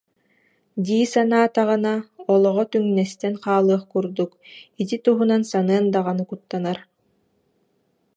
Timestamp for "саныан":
5.51-5.85